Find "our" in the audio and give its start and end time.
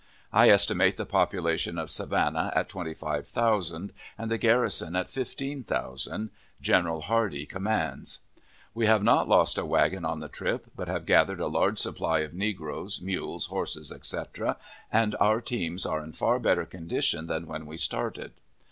15.19-15.39